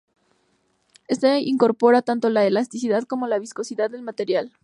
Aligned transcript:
Esto 1.07 1.27
incorpora 1.37 2.01
tanto 2.01 2.31
la 2.31 2.43
elasticidad 2.47 3.03
como 3.03 3.27
la 3.27 3.37
viscosidad 3.37 3.91
del 3.91 4.01
material. 4.01 4.51